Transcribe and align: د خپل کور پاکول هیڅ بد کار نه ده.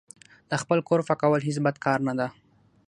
د 0.49 0.51
خپل 0.61 0.79
کور 0.87 1.01
پاکول 1.07 1.41
هیڅ 1.47 1.57
بد 1.65 1.75
کار 1.85 1.99
نه 2.07 2.13
ده. 2.19 2.27